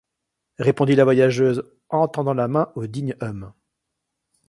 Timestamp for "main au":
2.47-2.87